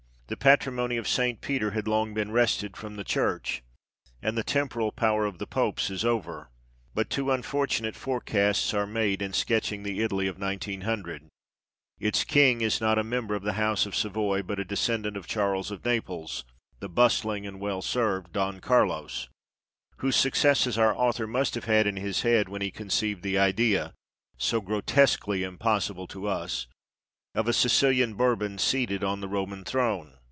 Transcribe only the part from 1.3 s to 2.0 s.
Peter had